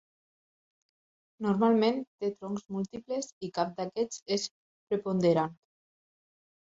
[1.45, 5.59] Normalment, té troncs múltiples i cap d'aquests és preponderant.